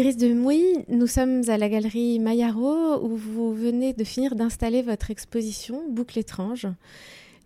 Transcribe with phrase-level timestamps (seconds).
[0.00, 4.80] Iris de Mouy, nous sommes à la galerie Maillaro où vous venez de finir d'installer
[4.80, 6.66] votre exposition Boucle étrange.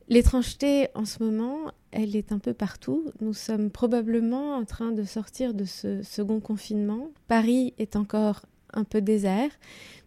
[0.08, 3.10] L'étrangeté en ce moment, elle est un peu partout.
[3.20, 7.10] Nous sommes probablement en train de sortir de ce second confinement.
[7.26, 9.50] Paris est encore un peu désert,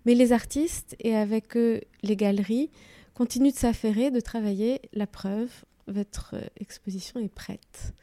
[0.06, 2.70] mais les artistes et avec eux les galeries
[3.14, 4.80] continuent de s'affairer, de travailler.
[4.94, 5.52] La preuve,
[5.90, 7.94] votre exposition est prête.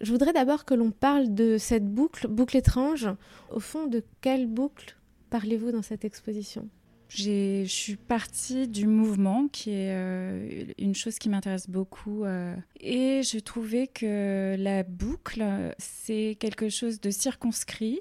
[0.00, 3.08] Je voudrais d'abord que l'on parle de cette boucle, boucle étrange.
[3.50, 4.96] Au fond, de quelle boucle
[5.28, 6.68] parlez-vous dans cette exposition?
[7.10, 12.24] Je suis partie du mouvement, qui est euh, une chose qui m'intéresse beaucoup.
[12.24, 15.44] Euh, et je trouvais que la boucle,
[15.78, 17.98] c'est quelque chose de circonscrit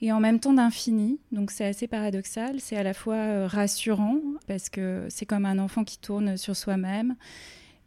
[0.00, 1.18] et en même temps d'infini.
[1.32, 2.60] Donc c'est assez paradoxal.
[2.60, 6.54] C'est à la fois euh, rassurant, parce que c'est comme un enfant qui tourne sur
[6.54, 7.16] soi-même.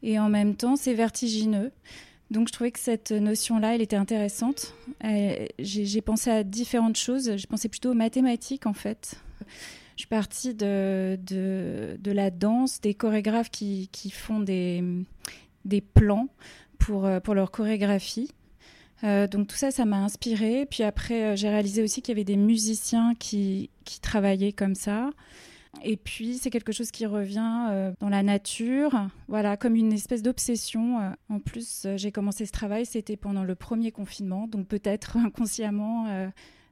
[0.03, 1.71] Et en même temps, c'est vertigineux.
[2.31, 4.73] Donc je trouvais que cette notion-là, elle était intéressante.
[5.59, 7.35] J'ai pensé à différentes choses.
[7.35, 9.15] J'ai pensé plutôt aux mathématiques, en fait.
[9.95, 14.83] Je suis partie de, de, la danse, des chorégraphes qui, qui font des,
[15.65, 16.27] des plans
[16.77, 18.31] pour, pour leur chorégraphie.
[19.03, 20.65] Euh, donc tout ça, ça m'a inspiré.
[20.69, 24.75] Puis après, euh, j'ai réalisé aussi qu'il y avait des musiciens qui, qui travaillaient comme
[24.75, 25.11] ça.
[25.83, 30.21] Et puis, c'est quelque chose qui revient euh, dans la nature, voilà, comme une espèce
[30.21, 30.99] d'obsession.
[30.99, 31.09] Euh.
[31.29, 36.29] En plus, euh, j'ai commencé ce travail, c'était pendant le premier confinement, donc peut-être inconsciemment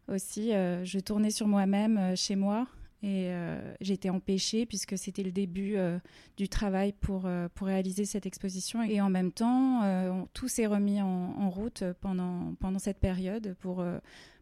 [0.07, 2.67] aussi, je tournais sur moi-même chez moi.
[3.03, 3.31] Et
[3.79, 5.77] été empêchée puisque c'était le début
[6.35, 8.81] du travail pour, pour réaliser cette exposition.
[8.81, 13.85] Et en même temps, tout s'est remis en, en, route pendant, pendant cette période pour,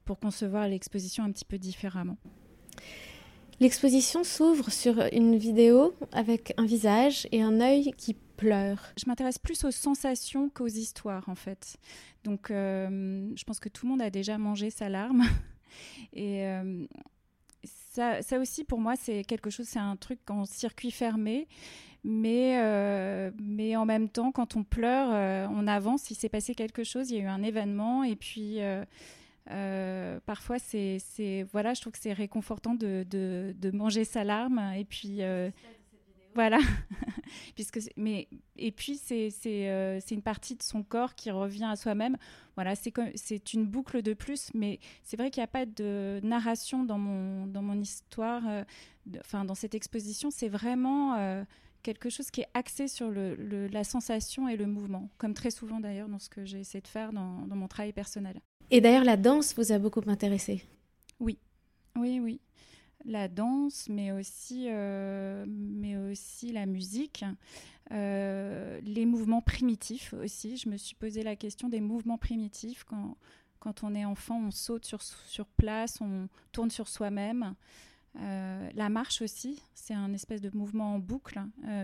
[0.05, 2.17] pour concevoir l'exposition un petit peu différemment.
[3.61, 8.91] L'exposition s'ouvre sur une vidéo avec un visage et un œil qui pleure.
[8.97, 11.77] Je m'intéresse plus aux sensations qu'aux histoires en fait.
[12.25, 15.23] Donc euh, je pense que tout le monde a déjà mangé sa larme.
[16.13, 16.85] Et euh,
[17.63, 21.47] ça, aussi pour moi c'est quelque chose, c'est un truc en circuit fermé.
[22.07, 26.83] Mais, euh, mais en même temps, quand on pleure, on avance, il s'est passé quelque
[26.83, 28.59] chose, il y a eu un événement et puis
[29.51, 31.00] euh, parfois, c'est,
[31.51, 35.51] voilà, je trouve que c'est réconfortant de, de, manger sa larme et puis euh,
[36.33, 36.59] voilà,
[37.56, 41.75] puisque mais et puis c'est euh, c'est une partie de son corps qui revient à
[41.75, 42.17] soi-même.
[42.56, 46.19] Voilà, c'est c'est une boucle de plus, mais c'est vrai qu'il n'y a pas de
[46.23, 48.44] narration dans mon dans mon histoire,
[49.19, 51.45] enfin dans cette exposition, c'est vraiment
[51.83, 55.79] quelque chose qui est axé sur le, la sensation et le mouvement, comme très souvent
[55.79, 58.41] d'ailleurs dans ce que j'ai essayé de faire dans, dans mon travail personnel.
[58.71, 60.63] Et d'ailleurs, la danse vous a beaucoup intéressé
[61.19, 61.37] Oui,
[61.95, 62.39] oui, oui.
[63.05, 67.23] La danse, mais aussi, euh, mais aussi la musique,
[67.91, 70.57] euh, les mouvements primitifs aussi.
[70.57, 72.83] Je me suis posé la question des mouvements primitifs.
[72.83, 73.15] Quand,
[73.59, 77.53] quand on est enfant, on saute sur, sur place, on tourne sur soi-même.
[78.17, 81.39] Euh, la marche aussi, c'est un espèce de mouvement en boucle,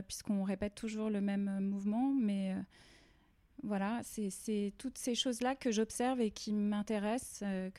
[0.08, 2.56] puisqu'on répète toujours le même mouvement, mais
[3.64, 7.44] voilà, c'est toutes ces choses-là que j'observe et qui m'intéressent.
[7.44, 7.70] Euh,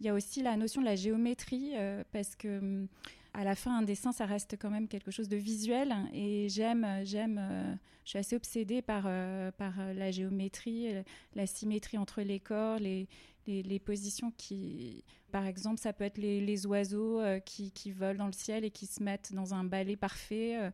[0.00, 2.88] il y a aussi la notion de la géométrie, euh, parce que hum,
[3.34, 5.94] à la fin, un dessin, ça reste quand même quelque chose de visuel.
[6.12, 10.88] Et j'aime, j'aime, euh, je suis assez obsédée par, la géométrie,
[11.34, 13.08] la symétrie entre les corps, les,
[13.78, 18.32] positions qui, par exemple, ça peut être les, les oiseaux qui, qui, volent dans le
[18.32, 20.70] ciel et qui se mettent dans un balai parfait.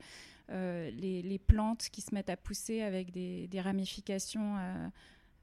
[0.50, 4.88] Euh, les, plantes qui se mettent à pousser avec des, ramifications euh,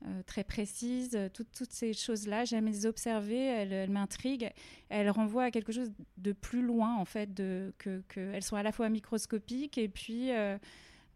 [0.08, 1.18] euh, très précises.
[1.34, 4.52] toutes ces choses-là, j'aime les observer, elles, m'intriguent.
[4.90, 7.30] Elles renvoient à quelque chose de plus loin, en fait,
[7.78, 10.32] que, elles sont à la fois microscopiques et puis...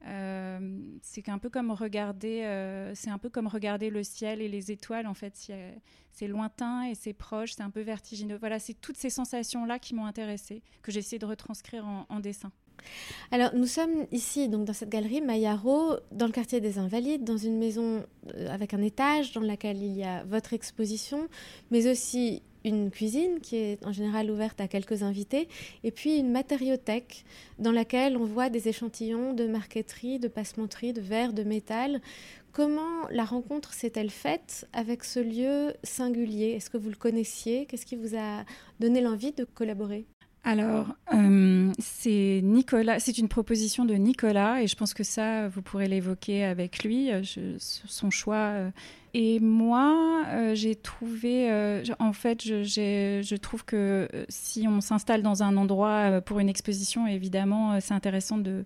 [0.04, 5.08] c'est un peu comme regarder, c'est un peu comme regarder le ciel et les étoiles.
[5.08, 5.34] En fait,
[6.12, 8.38] c'est lointain et c'est proche, c'est un peu vertigineux.
[8.38, 12.19] Voilà, c'est toutes ces sensations là qui m'ont intéressée, que j'ai essayé de retranscrire en
[12.19, 12.52] dessin.
[13.31, 17.38] Alors, nous sommes ici, donc dans cette galerie Maillaro, dans le quartier des Invalides, dans
[17.38, 18.04] une maison
[18.36, 21.28] euh, avec un étage dans laquelle il y a votre exposition,
[21.72, 25.48] mais aussi une cuisine qui est en général ouverte à quelques invités,
[25.84, 27.24] et puis une matériothèque
[27.58, 32.02] dans laquelle on voit des échantillons de marqueterie, de passementerie, de verre, de métal.
[32.52, 36.52] Comment la rencontre s'est-elle faite avec ce lieu singulier?
[36.52, 37.66] Est-ce que vous le connaissiez?
[37.66, 38.44] Qu'est-ce qui vous a
[38.80, 40.06] donné l'envie de collaborer?
[40.44, 46.45] Alors, euh, c'est une proposition de Nicolas, et je pense que ça, vous pourrez l'évoquer
[46.45, 47.21] avec lui, euh,
[47.59, 48.36] son choix.
[48.36, 48.71] Euh.
[49.13, 51.51] Et moi, j'ai trouvé,
[51.97, 57.80] en fait, je, trouve que si on s'installe dans un endroit pour une exposition, évidemment,
[57.80, 58.65] c'est intéressant de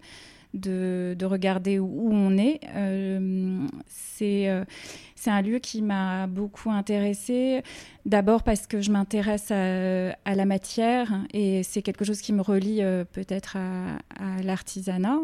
[0.54, 2.60] de, regarder où, on est.
[3.88, 4.66] c'est
[5.16, 7.64] c'est un lieu qui m'a beaucoup intéressée.
[8.06, 12.82] D'abord parce que je m'intéresse à, la matière et c'est quelque chose qui me relie
[13.14, 15.20] peut-être à l'artisanat.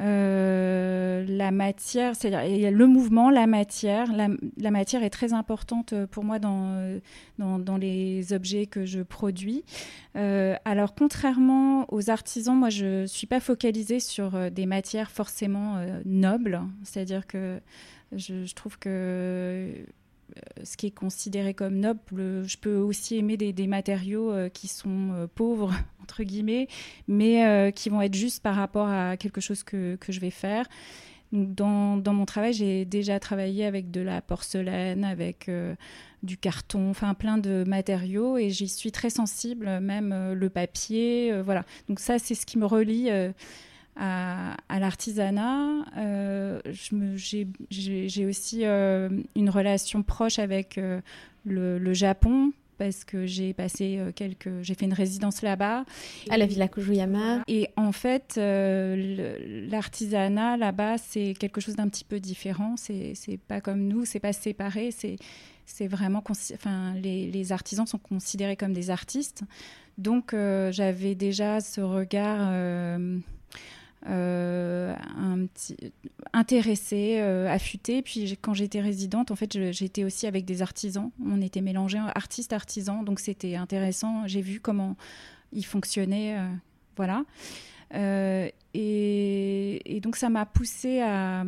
[0.00, 4.10] Euh, la matière, c'est-à-dire le mouvement, la matière.
[4.12, 7.00] La, matière est très importante pour moi dans,
[7.38, 9.64] dans, les objets que je produis.
[10.16, 15.10] Euh, alors, contrairement aux artisans, moi, je ne suis pas focalisée sur euh, des matières
[15.10, 16.60] forcément nobles.
[16.82, 17.60] C'est-à-dire que
[18.12, 19.72] je, trouve que
[20.64, 25.72] ce qui est considéré comme noble, je peux aussi aimer des, matériaux qui sont pauvres
[26.10, 26.66] entre guillemets,
[27.06, 30.30] mais euh, qui vont être juste par rapport à quelque chose que, que je vais
[30.30, 30.66] faire.
[31.32, 35.76] Dans, dans, mon travail, j'ai déjà travaillé avec de la porcelaine, avec euh,
[36.24, 41.40] du carton, enfin plein de matériaux, et j'y suis très sensible, même euh, le papier,
[41.42, 41.64] voilà.
[41.88, 43.08] Donc ça, c'est ce qui me relie
[43.96, 45.84] à, à l'artisanat.
[46.72, 50.78] j'ai aussi une relation proche avec
[51.44, 55.84] le, le, Japon parce que j'ai passé euh, quelques, j'ai fait une résidence là-bas.
[56.30, 57.42] À la Villa Kujuyama.
[57.46, 62.76] Et en fait, euh, l'artisanat là-bas, c'est quelque chose d'un petit peu différent.
[62.78, 63.14] C'est,
[63.48, 64.92] pas comme nous, c'est pas séparé.
[64.92, 65.16] C'est,
[65.66, 69.42] c'est vraiment, enfin, les, les, artisans sont considérés comme des artistes.
[69.98, 72.48] Donc, euh, j'avais déjà ce regard
[74.06, 75.46] euh, un
[76.32, 78.00] intéressée, euh, affûtée.
[78.00, 81.10] Puis quand j'étais résidente, en fait, j'étais aussi avec des artisans.
[81.24, 84.26] On était mélangés artistes, artisans, donc c'était intéressant.
[84.26, 84.96] J'ai vu comment
[85.52, 86.48] ils fonctionnaient, euh,
[86.96, 87.24] voilà.
[88.72, 91.44] Et, et, donc ça m'a poussée à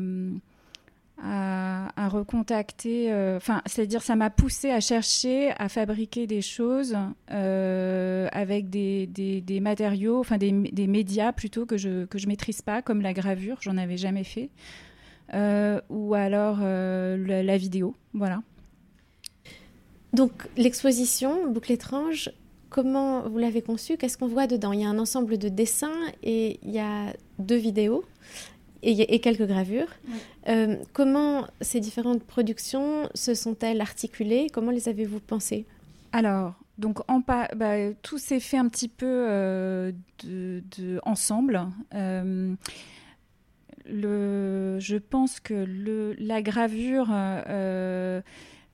[1.24, 6.96] à, recontacter, euh, enfin, c'est-à-dire ça m'a poussé à chercher à fabriquer des choses
[7.30, 12.60] euh, avec des, des, matériaux, enfin des, des, médias plutôt que je que je maîtrise
[12.60, 14.50] pas, comme la gravure, j'en avais jamais fait,
[15.34, 18.42] euh, ou alors la, vidéo, voilà.
[20.12, 22.30] Donc l'exposition Boucle étrange,
[22.68, 23.96] comment vous l'avez conçue?
[23.96, 24.72] Qu'est-ce qu'on voit dedans?
[24.72, 25.92] Il y a un ensemble de dessins
[26.22, 28.04] et il y a deux vidéos
[28.82, 29.88] et, quelques gravures.
[30.48, 34.48] Euh, comment ces différentes productions se sont-elles articulées?
[34.52, 35.66] Comment les avez-vous pensées?
[36.12, 39.92] Alors, donc en bah, tout s'est fait un petit peu euh,
[40.24, 41.60] de, ensemble.
[41.94, 42.54] Euh,
[43.86, 47.08] le, je pense que le, la gravure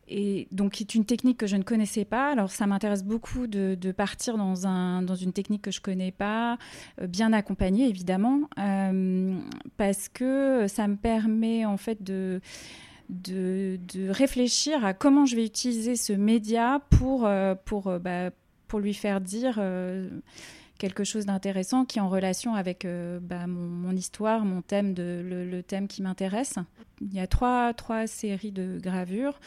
[0.08, 2.30] et donc c'est une technique que je ne connaissais pas.
[2.32, 6.58] Alors ça m'intéresse beaucoup de, partir dans, un, dans une technique que je connais pas,
[7.00, 9.38] euh, bien accompagnée évidemment, euh,
[9.76, 12.40] parce que ça me permet en fait de,
[14.08, 17.54] réfléchir à comment je vais utiliser ce média pour, euh,
[18.00, 18.30] bah,
[18.74, 19.60] lui faire dire
[20.76, 22.86] quelque chose d'intéressant qui est en relation avec
[23.22, 26.56] bah, mon, histoire, mon thème, le, thème qui m'intéresse.
[27.00, 29.40] Il y a trois séries de gravures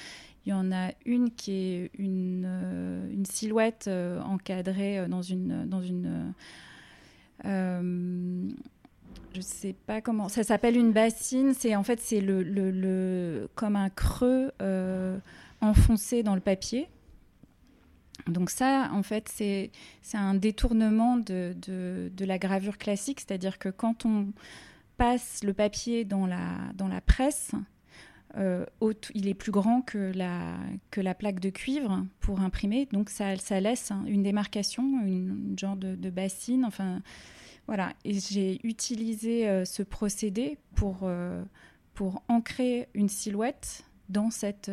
[0.46, 5.66] il y en a une qui est une, euh, silhouette euh, encadrée euh, dans une,
[5.68, 6.34] dans une
[7.44, 11.54] je sais pas comment ça s'appelle une bassine.
[11.54, 14.52] C'est en fait c'est le, le, comme un creux
[15.62, 16.88] enfoncé dans le papier.
[18.28, 19.72] Donc ça en fait c'est
[20.14, 23.22] un détournement de, de, de, la gravure classique.
[23.22, 24.28] C'est-à-dire que quand on
[24.98, 27.54] passe le papier dans la dans la presse
[28.38, 28.66] euh,
[29.14, 30.58] il est plus grand que la,
[30.90, 36.10] que la plaque de cuivre pour imprimer, donc ça, laisse une démarcation, une, genre de,
[36.10, 37.02] bassine, enfin
[37.68, 37.94] voilà.
[38.06, 41.44] Et j'ai utilisé euh, ce procédé pour, euh,
[41.94, 44.72] pour ancrer une silhouette dans cette,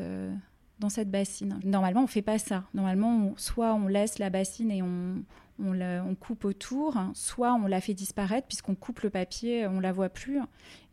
[1.07, 1.61] bassine.
[1.65, 2.65] Normalement, on fait pas ça.
[2.75, 5.23] Normalement, soit on laisse la bassine et on,
[5.59, 10.09] on, coupe autour, soit on la fait disparaître puisqu'on coupe le papier, on la voit
[10.09, 10.39] plus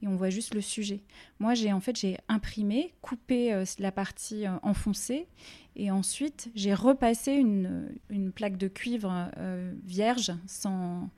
[0.02, 1.02] et on voit juste le sujet.
[1.40, 5.28] Moi, j'ai en fait j'ai imprimé, coupé euh, la partie euh, enfoncée
[5.76, 11.10] et ensuite j'ai repassé une, plaque de cuivre euh, vierge sans,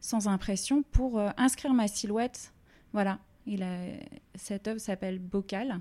[0.00, 2.52] sans impression pour inscrire ma silhouette.
[2.92, 3.18] Voilà.
[3.46, 3.58] Et
[4.34, 5.80] cette œuvre s'appelle Bocal.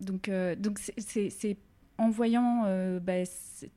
[0.00, 1.56] Donc, donc c'est
[1.98, 3.22] en voyant euh, bah,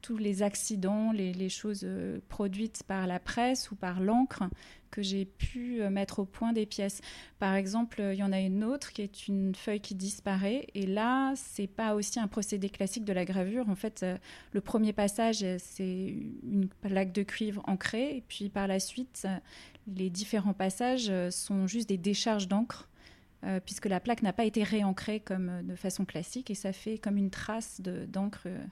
[0.01, 4.43] tous les accidents, les, choses euh, produites par la presse ou par l'encre,
[4.89, 7.01] que j'ai pu euh, mettre au point des pièces.
[7.39, 10.87] Par exemple, il y en a une autre qui est une feuille qui disparaît, et
[10.87, 13.69] là, c'est pas aussi un procédé classique de la gravure.
[13.69, 14.05] En fait,
[14.51, 19.27] le premier passage, c'est une plaque de cuivre ancrée, et puis par la suite,
[19.87, 22.89] les différents passages sont juste des décharges d'encre
[23.43, 26.73] euh, puisque la plaque n'a pas été réancrée comme euh, de façon classique et ça
[26.73, 28.63] fait comme une trace d'encre euh,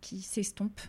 [0.00, 0.80] qui s'estompe.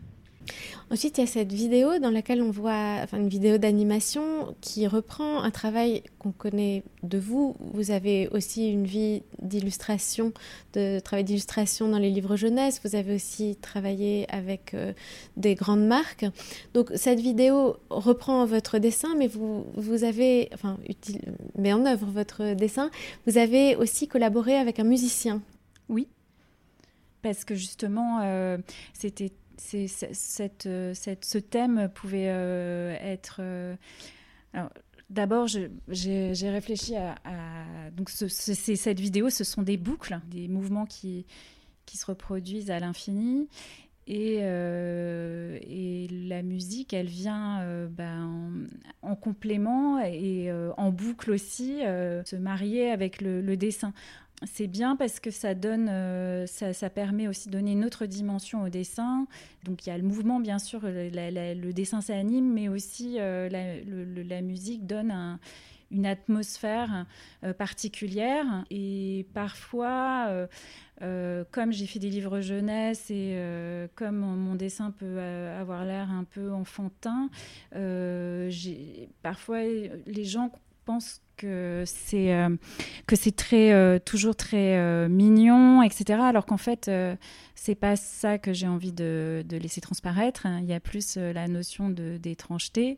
[0.89, 5.41] Ensuite, il y a cette vidéo dans laquelle on voit, une vidéo d'animation qui reprend
[5.41, 7.55] un travail qu'on connaît de vous.
[7.73, 10.33] Vous avez aussi une vie d'illustration,
[10.73, 12.81] de travail d'illustration dans les livres jeunesse.
[12.83, 14.91] Vous avez aussi travaillé avec euh,
[15.37, 16.25] des grandes marques.
[16.73, 21.21] Donc cette vidéo reprend votre dessin, mais vous, vous avez, enfin, utile,
[21.57, 22.89] met en œuvre votre dessin.
[23.27, 25.41] Vous avez aussi collaboré avec un musicien.
[25.87, 26.07] Oui,
[27.21, 28.57] parce que justement, euh,
[28.93, 33.37] c'était c'est, euh, ce thème pouvait euh, être.
[33.39, 33.75] Euh,
[35.09, 37.15] d'abord, j'ai, réfléchi à,
[37.95, 41.25] donc cette vidéo, ce sont des boucles, des mouvements qui,
[41.85, 43.47] qui se reproduisent à l'infini.
[44.07, 48.67] Et, et, la musique, elle vient ben,
[49.01, 53.93] en, complément et en boucle aussi, se marier avec le dessin
[54.45, 58.63] c'est bien parce que ça donne, euh, ça, permet aussi de donner une autre dimension
[58.63, 59.27] au dessin.
[59.63, 64.41] Donc il y a le mouvement, bien sûr, le dessin s'anime, mais aussi euh, la,
[64.41, 65.39] musique donne
[65.91, 67.05] une atmosphère
[67.43, 68.65] euh, particulière.
[68.71, 70.47] Et parfois,
[71.51, 73.37] comme j'ai fait des livres jeunesse et
[73.95, 77.29] comme mon dessin peut avoir l'air un peu enfantin,
[79.21, 80.51] parfois les gens
[81.41, 82.55] que c'est euh,
[83.07, 86.19] que c'est très euh, toujours très euh, mignon, etc.
[86.21, 86.89] Alors qu'en fait,
[87.55, 90.45] c'est pas ça que j'ai envie de, laisser transparaître.
[90.61, 92.97] Il y a plus la notion d'étrangeté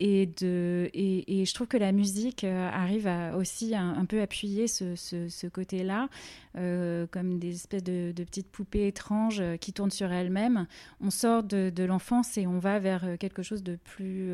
[0.00, 4.96] et de et, je trouve que la musique arrive à aussi un, peu appuyer ce,
[4.96, 6.08] ce, côté-là,
[6.54, 10.66] comme des espèces de, petites poupées étranges qui tournent sur elles-mêmes.
[11.00, 14.30] On sort de, l'enfance et on va vers quelque chose de plus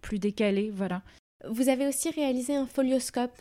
[0.00, 1.02] plus décalé, voilà.
[1.48, 3.40] Vous avez aussi réalisé un folioscope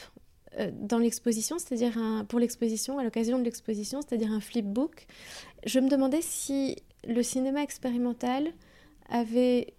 [0.57, 1.97] euh, dans l'exposition, c'est-à-dire
[2.27, 5.05] pour l'exposition, à l'occasion de l'exposition, c'est-à-dire un flipbook.
[5.65, 8.51] Je me demandais si le cinéma expérimental
[9.09, 9.73] avait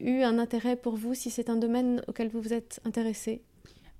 [0.00, 3.42] eu un intérêt pour vous, si c'est un domaine auquel vous vous êtes intéressé.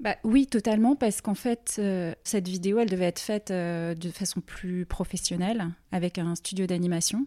[0.01, 4.11] Bah, oui, totalement, parce qu'en fait, euh, cette vidéo, elle devait être faite euh, de
[4.11, 7.27] façon plus professionnelle, avec un studio d'animation.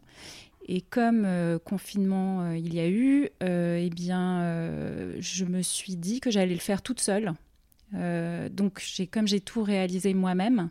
[0.67, 4.41] Et comme euh, confinement euh, il y a eu, euh, eh bien,
[5.19, 7.33] je me suis dit que j'allais le faire toute seule.
[7.93, 10.69] donc, comme j'ai tout réalisé moi-même,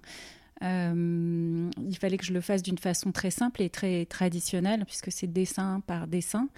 [0.61, 5.33] il fallait que je le fasse d'une façon très simple et très traditionnelle, puisque c'est
[5.33, 6.49] dessin par dessin.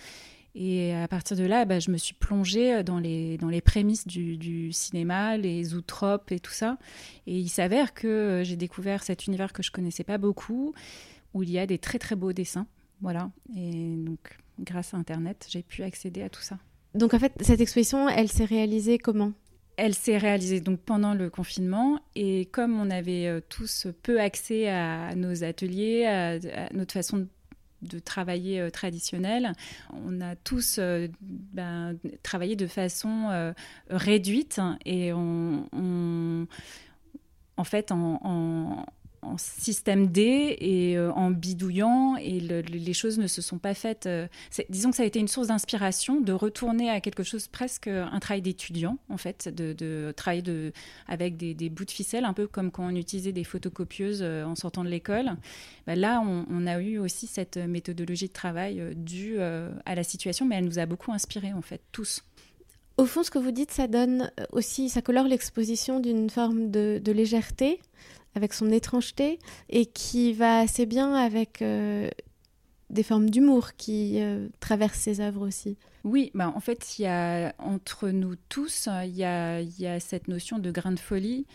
[0.55, 4.07] Et à partir de là, bah, je me suis plongée dans les, dans les prémices
[4.07, 6.79] du, cinéma, les zootropes et tout ça.
[7.29, 10.75] Et il s'avère que j'ai découvert cet univers que je connaissais pas beaucoup,
[11.35, 12.67] où il y a des très très beaux dessins.
[13.01, 13.31] Voilà.
[13.57, 16.59] Et donc, grâce à Internet, j'ai pu accéder à tout ça.
[16.95, 19.33] Donc, en fait, cette exposition, elle s'est réalisée comment?
[19.77, 24.69] Elle s'est réalisée donc pendant le confinement et comme on avait euh, tous peu accès
[24.69, 26.39] à nos ateliers, à,
[26.73, 27.29] notre façon
[27.83, 29.53] de, travailler euh, traditionnelle,
[29.93, 33.53] on a tous euh, ben, travaillé de façon
[33.89, 35.69] réduite et on,
[37.57, 38.87] en fait en, en
[39.37, 44.07] système D et euh, en bidouillant et les choses ne se sont pas faites.
[44.07, 44.27] Euh,
[44.69, 48.19] disons que ça a été une source d'inspiration de retourner à quelque chose presque un
[48.21, 50.73] travail d'étudiant en fait, de, travailler de,
[51.07, 54.55] avec des, bouts de ficelle, un peu comme quand on utilisait des photocopieuses euh, en
[54.55, 55.33] sortant de l'école.
[55.87, 60.57] Bah, là, on, a eu aussi cette méthodologie de travail due à la situation, mais
[60.57, 62.25] elle nous a beaucoup inspiré en fait tous.
[62.99, 67.13] Au fond, ce que vous dites, ça donne aussi, ça colore l'exposition d'une forme de
[67.13, 67.81] légèreté
[68.35, 72.09] avec son étrangeté et qui va assez bien avec euh,
[72.91, 75.77] des formes d'humour qui euh, traversent ses œuvres aussi.
[76.05, 80.59] Oui, bah en fait, il y a entre nous tous, il y a, cette notion
[80.59, 81.47] de grain de folie,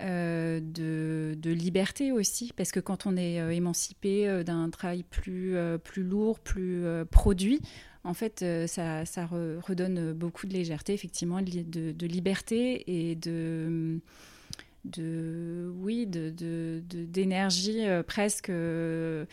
[0.00, 5.54] euh, de, liberté aussi, parce que quand on est émancipé d'un travail plus,
[5.96, 7.60] lourd, plus produit,
[8.04, 14.00] en fait, ça, ça redonne beaucoup de légèreté, effectivement, de, de liberté et de
[14.84, 19.24] de oui de d'énergie euh, presque euh,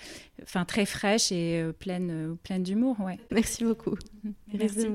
[0.44, 3.20] enfin très fraîche et euh, pleine pleine d'humour ouais.
[3.32, 3.96] Merci beaucoup.
[4.53, 4.88] Merci.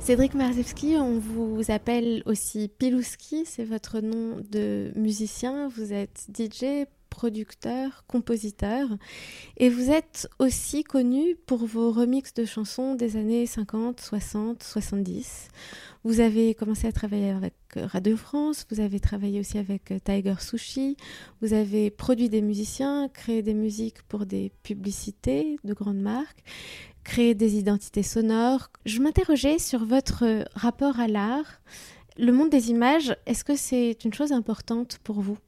[0.00, 5.68] Cédric Marzewski, on vous appelle aussi Pilouski, c'est votre nom de musicien.
[5.68, 8.88] Vous êtes DJ, producteur, compositeur,
[9.58, 15.48] et vous êtes aussi connu pour vos remixes de chansons des années 50, 60, 70.
[16.02, 20.96] Vous avez commencé à travailler avec Radio France, vous avez travaillé aussi avec Tiger Sushi,
[21.42, 26.42] vous avez produit des musiciens, créé des musiques pour des publicités de grandes marques,
[27.04, 28.70] créé des identités sonores.
[28.86, 31.60] Je m'interrogeais sur votre rapport à l'art.
[32.16, 35.38] Le monde des images, est-ce que c'est une chose importante pour vous?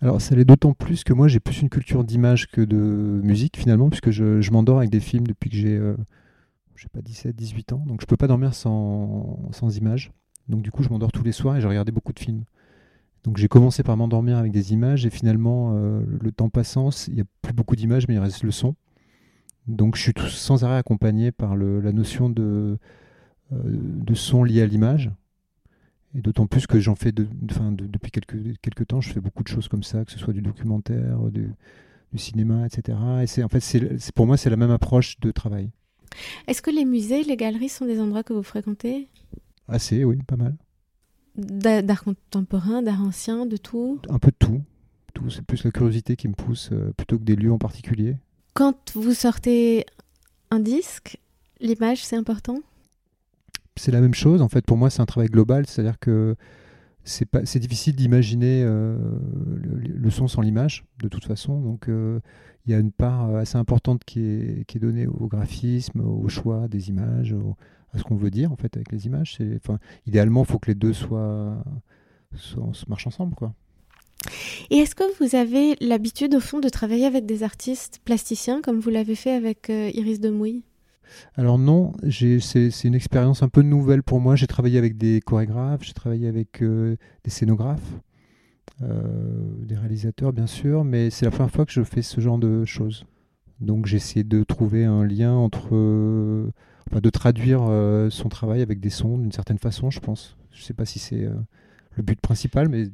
[0.00, 3.56] Alors ça l'est d'autant plus que moi j'ai plus une culture d'image que de musique
[3.58, 5.96] finalement, puisque je, m'endors avec des films depuis que j'ai, euh,
[6.74, 10.10] je sais pas, 17, 18 ans, donc je peux pas dormir sans, sans images.
[10.48, 12.44] Donc du coup je m'endors tous les soirs et j'ai regardé beaucoup de films.
[13.24, 17.14] Donc j'ai commencé par m'endormir avec des images et finalement euh, le temps passant, il
[17.14, 18.74] n'y a plus beaucoup d'images mais il reste le son.
[19.66, 22.78] Donc je suis sans arrêt accompagné par la notion de,
[23.52, 25.10] euh, de son lié à l'image.
[26.14, 29.48] Et d'autant plus que j'en fais de, depuis quelques, quelques temps, je fais beaucoup de
[29.48, 31.54] choses comme ça, que ce soit du documentaire, du,
[32.16, 32.98] cinéma, etc.
[33.22, 35.70] Et c'est en fait, c'est, pour moi, c'est la même approche de travail.
[36.48, 39.08] Est-ce que les musées, les galeries sont des endroits que vous fréquentez?
[39.68, 40.56] Assez, oui, pas mal.
[41.36, 44.00] D'art contemporain, d'art ancien, de tout?
[44.08, 44.62] Un peu de tout.
[45.14, 45.30] tout.
[45.30, 48.16] C'est plus la curiosité qui me pousse euh, plutôt que des lieux en particulier.
[48.54, 49.86] Quand vous sortez
[50.50, 51.20] un disque,
[51.60, 52.58] l'image, c'est important?
[53.80, 54.42] C'est la même chose.
[54.42, 56.36] En fait, pour moi, c'est un travail global, c'est-à-dire que
[57.02, 58.96] c'est pas, c'est difficile d'imaginer euh,
[59.56, 61.60] le, son sans l'image, de toute façon.
[61.60, 62.20] Donc, euh,
[62.66, 66.28] il y a une part assez importante qui est, qui est donnée au graphisme, au
[66.28, 67.34] choix des images,
[67.94, 69.38] à ce qu'on veut dire en fait avec les images.
[70.06, 71.64] Idéalement, il faut que les deux soient,
[72.36, 73.54] soient, marchent ensemble, quoi.
[74.68, 78.78] Et est-ce que vous avez l'habitude, au fond, de travailler avec des artistes plasticiens, comme
[78.78, 80.62] vous l'avez fait avec euh, Iris de Mouille
[81.34, 84.36] alors non, c'est une expérience un peu nouvelle pour moi.
[84.36, 87.98] J'ai travaillé avec des chorégraphes, j'ai travaillé avec euh, des scénographes,
[88.82, 89.02] euh,
[89.64, 92.64] des réalisateurs bien sûr, mais c'est la première fois que je fais ce genre de
[92.64, 93.04] choses.
[93.60, 96.50] Donc j'ai essayé de trouver un lien entre, euh,
[96.90, 97.60] enfin, de traduire
[98.10, 100.36] son travail avec des sons d'une certaine façon, je pense.
[100.50, 101.28] Je ne sais pas si c'est
[101.96, 102.86] le but principal, mais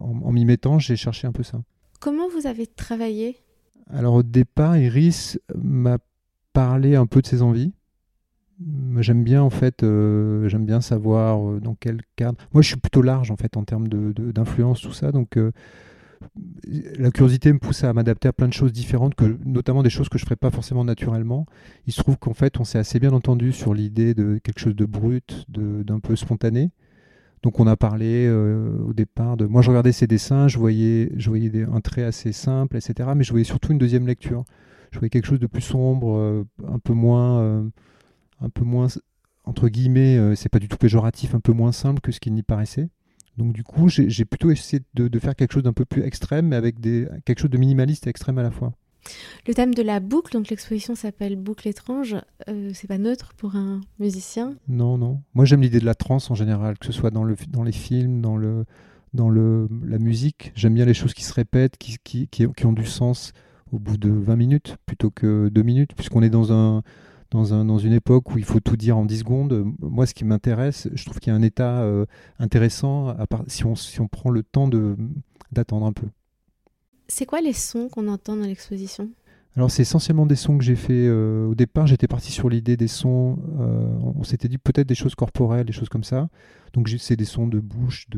[0.00, 1.62] en, en m'y mettant, j'ai cherché un peu ça.
[2.00, 3.36] Comment vous avez travaillé?
[3.90, 5.98] Alors au départ, Iris m'a
[6.54, 7.74] parler un peu de ses envies.
[9.00, 12.38] J'aime bien en fait, euh, j'aime bien savoir euh, dans quel cadre.
[12.54, 15.10] Moi, je suis plutôt large en fait en termes d'influence, de, tout ça.
[15.10, 15.50] Donc, euh,
[16.96, 20.08] la curiosité me pousse à m'adapter à plein de choses différentes, que, notamment des choses
[20.08, 21.46] que je ferais pas forcément naturellement.
[21.88, 24.76] Il se trouve qu'en fait, on s'est assez bien entendu sur l'idée de quelque chose
[24.76, 26.70] de brut, d'un peu spontané.
[27.42, 29.44] Donc, on a parlé au départ de.
[29.44, 33.10] Moi, je regardais ses dessins, je voyais, je voyais des, un trait assez simple, etc.
[33.16, 34.44] Mais je voyais surtout une deuxième lecture
[34.94, 37.68] je voulais quelque chose de plus sombre, euh, un peu moins, euh,
[38.40, 38.86] un peu moins
[39.42, 42.30] entre guillemets, euh, c'est pas du tout péjoratif, un peu moins simple que ce qui
[42.30, 42.88] n'y paraissait.
[43.36, 46.56] Donc du coup, j'ai plutôt essayé de, faire quelque chose d'un peu plus extrême, mais
[46.56, 48.72] avec des, quelque chose de minimaliste et extrême à la fois.
[49.48, 52.14] Le thème de la boucle, donc l'exposition s'appelle Boucle étrange,
[52.72, 54.54] c'est pas neutre pour un musicien?
[54.68, 55.20] Non, non.
[55.34, 57.72] Moi j'aime l'idée de la trance en général, que ce soit dans, le, dans les
[57.72, 58.64] films, dans, le,
[59.12, 60.52] dans le, la musique.
[60.54, 63.32] J'aime bien les choses qui se répètent, qui, qui, qui ont du sens
[63.74, 66.82] au bout de 20 minutes plutôt que 2 minutes, puisqu'on est dans, un,
[67.30, 69.66] dans, un, dans une époque où il faut tout dire en 10 secondes.
[69.80, 72.06] Moi, ce qui m'intéresse, je trouve qu'il y a un état euh,
[72.38, 74.68] intéressant à part, si, on, si on prend le temps
[75.52, 76.06] d'attendre un peu.
[77.08, 79.10] C'est quoi les sons qu'on entend dans l'exposition?
[79.56, 81.86] Alors c'est essentiellement des sons que j'ai fait euh, au départ.
[81.86, 83.38] J'étais parti sur l'idée des sons.
[83.60, 86.28] Euh, on s'était dit peut-être des choses corporelles, des choses comme ça.
[86.72, 88.08] Donc c'est des sons de bouche,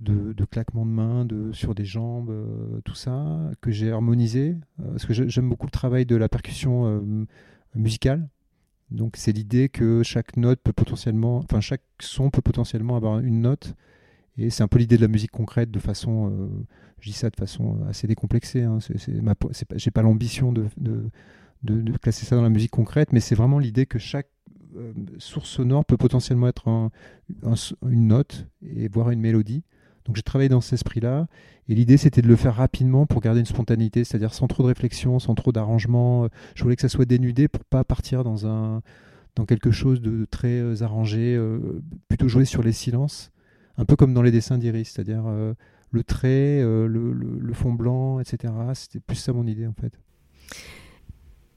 [0.00, 4.56] de, de, claquements de mains, de, sur des jambes, euh, tout ça, que j'ai harmonisé.
[4.80, 7.26] Euh, parce que j'aime beaucoup le travail de la percussion euh,
[7.74, 8.28] musicale.
[8.90, 13.42] Donc c'est l'idée que chaque note peut potentiellement, enfin chaque son peut potentiellement avoir une
[13.42, 13.74] note.
[14.38, 16.48] Et c'est un peu l'idée de la musique concrète de façon,
[17.00, 18.62] je dis ça de façon assez décomplexée.
[18.62, 18.78] Hein,
[19.74, 23.84] j'ai pas l'ambition de, de, classer ça dans la musique concrète, mais c'est vraiment l'idée
[23.84, 24.30] que chaque
[25.18, 26.90] source sonore peut potentiellement être
[27.82, 29.64] une note et voire une mélodie.
[30.08, 31.26] Donc j'ai travaillé dans cet esprit-là.
[31.68, 34.68] Et l'idée, c'était de le faire rapidement pour garder une spontanéité, c'est-à-dire sans trop de
[34.68, 36.28] réflexion, sans trop d'arrangement.
[36.54, 38.80] Je voulais que ça soit dénudé pour pas partir dans,
[39.46, 43.30] quelque chose de très euh, arrangé, euh, plutôt jouer sur les silences,
[43.76, 45.52] un peu comme dans les dessins d'Iris, c'est-à-dire euh,
[45.90, 48.52] le trait, le, fond blanc, etc.
[48.72, 49.92] C'était plus ça mon idée en fait.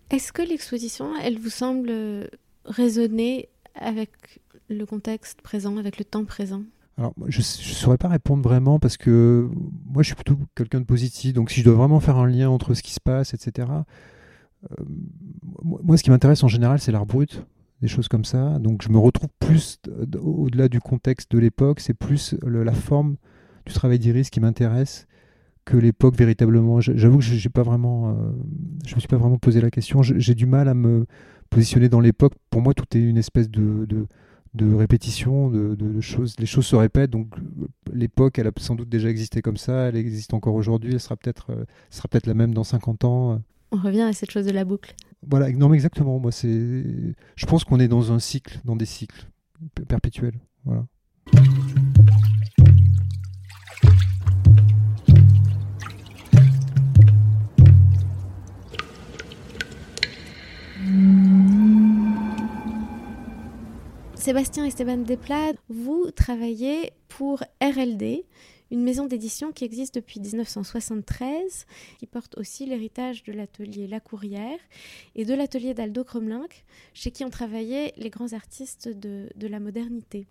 [0.10, 2.30] Est-ce que l'exposition, elle vous semble
[2.66, 6.64] résonner avec le contexte présent, avec le temps présent?
[7.02, 9.50] Alors, je ne saurais pas répondre vraiment parce que
[9.86, 11.34] moi, je suis plutôt quelqu'un de positif.
[11.34, 13.70] Donc, si je dois vraiment faire un lien entre ce qui se passe, etc.,
[14.70, 14.84] euh,
[15.64, 17.44] moi, ce qui m'intéresse en général, c'est l'art brut,
[17.82, 18.60] des choses comme ça.
[18.60, 19.80] Donc, je me retrouve plus
[20.22, 23.16] au-delà du contexte de l'époque, c'est plus la forme
[23.66, 25.08] du travail d'Iris qui m'intéresse
[25.66, 26.82] que l'époque véritablement.
[26.82, 28.16] J'avoue que j'ai pas vraiment,
[28.86, 30.04] je me suis pas vraiment posé la question.
[30.04, 31.08] J'ai du mal à me
[31.50, 32.34] positionner dans l'époque.
[32.52, 34.06] Pour moi, tout est une espèce de,
[34.60, 36.36] répétition, de, choses.
[36.40, 37.12] Les choses se répètent.
[37.12, 37.28] Donc
[37.94, 39.88] l'époque, elle a sans doute déjà existé comme ça.
[39.88, 40.94] Elle existe encore aujourd'hui.
[40.94, 41.52] Elle sera peut-être,
[41.90, 43.42] sera peut-être la même dans 50 ans.
[43.72, 44.96] On revient à cette chose de la boucle.
[45.28, 46.20] Voilà, non mais exactement.
[46.20, 46.84] Moi, c'est,
[47.36, 49.28] je pense qu'on est dans un cycle, dans des cycles
[49.88, 50.40] perpétuels.
[50.66, 50.86] Voilà.
[64.22, 68.24] Sébastien Esteban Desplats, vous travaillez pour RLD,
[68.70, 71.66] une maison d'édition qui existe depuis 1973,
[71.98, 74.60] qui porte aussi l'héritage de l'atelier La Courrière
[75.16, 80.28] et de l'atelier d'Aldo Cromlinck, chez qui ont travaillé les grands artistes de, la modernité.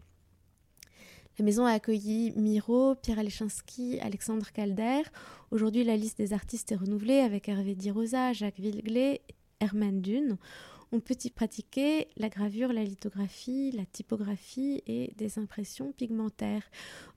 [1.40, 5.02] La maison a accueilli Miro, Pierre Alechinsky, Alexandre Calder.
[5.50, 9.20] Aujourd'hui, la liste des artistes est renouvelée avec Hervé Di Rosa, Jacques Villeglé,
[9.58, 10.38] Herman Dune
[10.92, 16.64] on peut y pratiquer la gravure, la lithographie, la typographie et des impressions pigmentaires.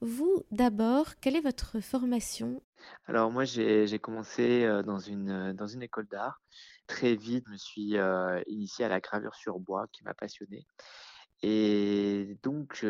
[0.01, 2.61] Vous, d'abord, quelle est votre formation?
[3.05, 6.41] Alors moi, j'ai commencé euh, dans une, euh, dans une école d'art.
[6.87, 10.65] Très vite, je me suis euh, initié à la gravure sur bois qui m'a passionné.
[11.45, 12.85] Et donc,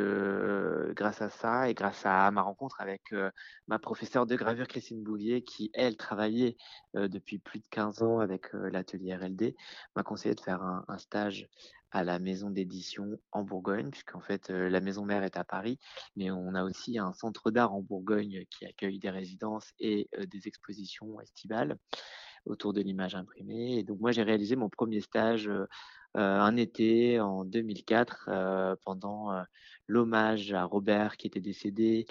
[0.96, 3.02] grâce à ça et grâce à ma rencontre avec
[3.68, 6.56] ma professeure de gravure, Christine Bouvier, qui, elle, travaillait
[6.94, 9.56] depuis plus de 15 ans avec l'atelier RLD,
[9.96, 11.50] m'a conseillé de faire un, stage
[11.89, 15.80] à la maison d'édition en Bourgogne, puisqu'en fait, la maison mère est à Paris,
[16.16, 20.48] mais on a aussi un centre d'art en Bourgogne qui accueille des résidences et des
[20.48, 21.80] expositions estivales
[22.46, 23.80] autour de l'image imprimée.
[23.80, 25.50] Et donc, moi, j'ai réalisé mon premier stage
[26.15, 29.41] un été en 2004 euh, pendant euh,
[29.88, 32.06] l'hommage à Robert qui était décédé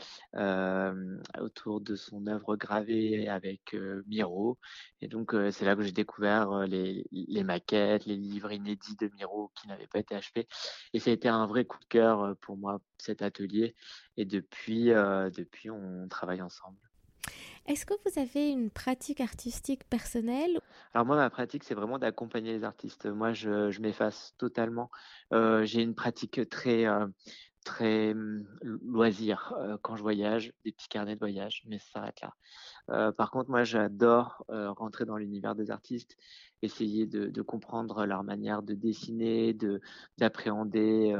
[1.40, 3.74] autour de son œuvre gravée avec
[4.06, 4.58] Miro.
[5.00, 7.04] Et donc c'est là que j'ai découvert les,
[7.44, 10.48] maquettes, les livres inédits de Miro qui n'avaient pas été achetés.
[10.92, 13.74] Et ça a été un vrai coup de cœur pour moi cet atelier.
[14.18, 16.78] Et depuis, depuis on travaille ensemble.
[17.66, 20.60] Est-ce que vous avez une pratique artistique personnelle
[20.94, 23.06] Alors moi, ma pratique, c'est vraiment d'accompagner les artistes.
[23.06, 24.90] Moi, je, m'efface totalement.
[25.32, 27.06] Euh, j'ai une pratique très, euh,
[27.64, 32.20] très mmh, loisir euh, quand je voyage, des petits carnets de voyage, mais ça s'arrête
[32.20, 33.12] là.
[33.12, 36.16] par contre, moi, j'adore rentrer dans l'univers des artistes,
[36.60, 39.80] essayer de, de, comprendre leur manière de dessiner, de
[40.18, 41.16] d'appréhender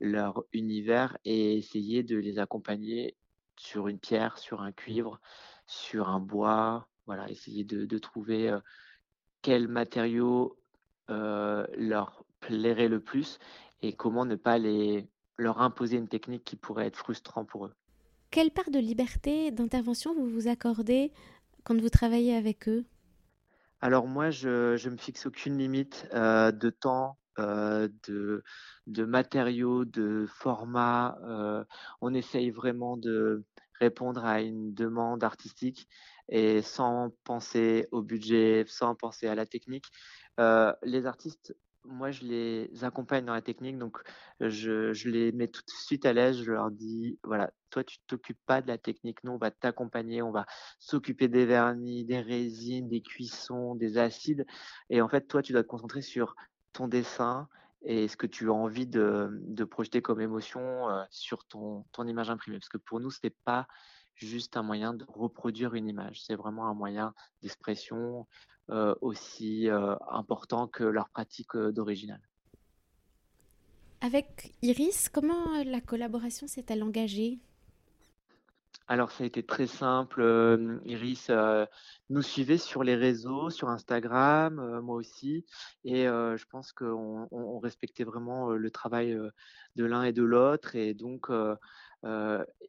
[0.00, 3.16] leur univers et essayer de les accompagner
[3.56, 5.20] sur une pierre, sur un cuivre,
[5.66, 8.56] sur un bois, voilà, essayer de, trouver
[9.42, 10.56] quel matériau
[11.08, 13.38] leur plairait le plus
[13.82, 17.74] et comment ne pas les, leur imposer une technique qui pourrait être frustrant pour eux.
[18.30, 21.12] Quelle part de liberté d'intervention vous vous accordez
[21.64, 22.84] quand vous travaillez avec eux?
[23.80, 28.42] Alors moi, je ne me fixe aucune limite de temps, de,
[28.86, 31.18] de matériaux, de format.
[32.00, 33.44] on essaye vraiment de,
[33.80, 35.88] répondre à une demande artistique
[36.28, 39.86] et sans penser au budget, sans penser à la technique.
[40.40, 43.98] Euh, les artistes, moi, je les accompagne dans la technique, donc
[44.40, 46.42] je, je, les mets tout de suite à l'aise.
[46.42, 50.22] Je leur dis, voilà, toi, tu t'occupes pas de la technique, nous, on va t'accompagner,
[50.22, 50.46] on va
[50.78, 54.46] s'occuper des vernis, des résines, des cuissons, des acides.
[54.90, 56.34] Et en fait, toi, tu dois te concentrer sur
[56.72, 57.48] ton dessin
[57.86, 62.06] et ce que tu as envie de, de projeter comme émotion euh, sur ton, ton
[62.06, 62.58] image imprimée?
[62.58, 63.68] Parce que pour nous, ce n'est pas
[64.16, 68.26] juste un moyen de reproduire une image, c'est vraiment un moyen d'expression
[68.70, 72.20] euh, aussi euh, important que leur pratique d'original.
[74.00, 77.38] Avec Iris, comment la collaboration s'est-elle engagée?
[78.88, 80.80] Alors, ça a été très simple.
[80.84, 81.30] Iris
[82.08, 85.44] nous suivait sur les réseaux, sur Instagram, moi aussi.
[85.84, 89.18] Et je pense qu'on on respectait vraiment le travail
[89.74, 90.76] de l'un et de l'autre.
[90.76, 91.28] Et donc,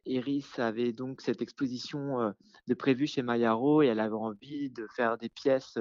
[0.06, 2.34] Iris avait donc cette exposition
[2.66, 5.78] de prévue chez Mayaro et elle avait envie de faire des pièces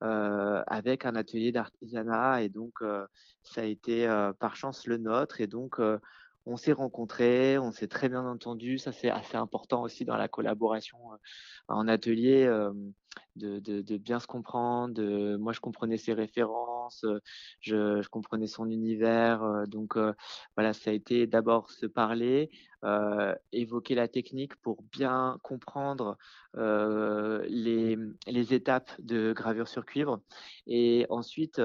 [0.00, 2.42] avec un atelier d'artisanat.
[2.42, 2.78] Et donc,
[3.42, 4.06] ça a été
[4.38, 5.42] par chance le nôtre.
[5.42, 5.78] Et donc,
[6.46, 8.78] on s'est rencontrés, on s'est très bien entendu.
[8.78, 11.16] Ça, c'est assez important aussi dans la collaboration euh,
[11.68, 12.72] en atelier, euh,
[13.36, 15.00] de, bien se comprendre.
[15.38, 17.20] moi, je comprenais ses références, euh,
[17.60, 19.64] je, comprenais son univers.
[19.68, 19.96] donc,
[20.56, 22.50] voilà, ça a été d'abord se parler,
[23.52, 26.18] évoquer la technique pour bien comprendre
[26.54, 30.20] les, les, étapes de gravure sur cuivre.
[30.66, 31.60] Et ensuite,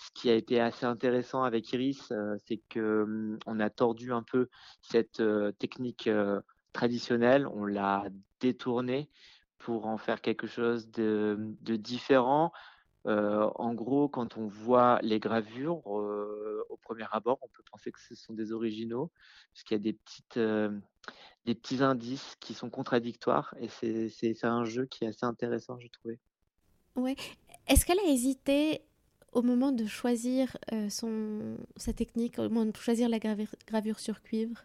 [0.00, 4.12] ce qui a été assez intéressant avec Iris, euh, c'est que hum, on a tordu
[4.12, 4.48] un peu
[4.80, 6.40] cette euh, technique euh,
[6.72, 8.04] traditionnelle, on l'a
[8.40, 9.10] détournée
[9.58, 12.50] pour en faire quelque chose de, différent.
[13.04, 18.14] en gros, quand on voit les gravures, au premier abord, on peut penser que ce
[18.14, 19.10] sont des originaux,
[19.52, 24.86] puisqu'il y a des, petites, des petits indices qui sont contradictoires, et c'est un jeu
[24.86, 26.18] qui est assez intéressant, je trouvais.
[26.96, 27.16] Ouais.
[27.68, 28.82] Est-ce qu'elle a hésité
[29.32, 30.56] au moment de choisir
[30.88, 34.64] son, sa technique, au moment de choisir la gravure sur cuivre?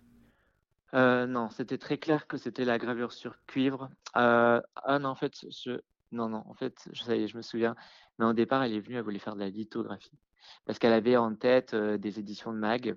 [0.93, 3.89] Euh, non, c'était très clair que c'était la gravure sur cuivre.
[4.15, 5.79] Euh, ah non, en fait, je
[6.11, 7.75] non, non, en fait, je me souviens,
[8.17, 10.17] mais au départ, elle est venue, elle voulait faire de la lithographie
[10.65, 12.95] parce qu'elle avait en tête, euh, des éditions de mag.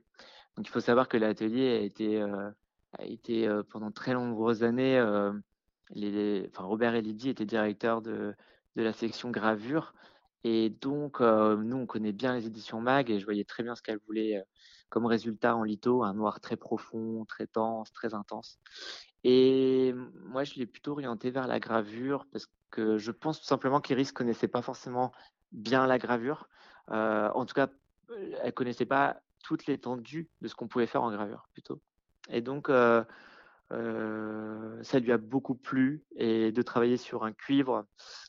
[0.57, 5.01] Donc il faut savoir que l'atelier a été, a été, pendant très nombreuses années,
[6.57, 8.35] Robert et Lydie étaient directeurs de
[8.79, 9.93] de la section gravure
[10.45, 13.83] et donc nous, on connaît bien les éditions mag et je voyais très bien ce
[13.83, 14.43] qu'elle voulait,
[14.89, 18.59] comme résultat en litho, un noir très profond, très dense, très intense.
[19.25, 23.81] Et moi, je l'ai plutôt orienté vers la gravure parce que je pense tout simplement
[23.81, 25.13] qu'Iris connaissait pas forcément
[25.53, 26.49] bien la gravure.
[26.89, 27.69] En tout cas,
[28.43, 31.81] elle connaissait pas toute l'étendue de ce qu'on pouvait faire en gravure plutôt.
[32.31, 32.71] Et donc,
[33.71, 37.87] ça lui a beaucoup plu et de travailler sur un cuivre